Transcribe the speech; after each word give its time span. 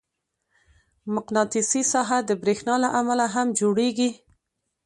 مقناطیسي 1.13 1.81
ساحه 1.91 2.19
د 2.25 2.31
برېښنا 2.41 2.75
له 2.83 2.89
امله 2.99 3.25
هم 3.35 3.47
جوړېږي. 3.59 4.09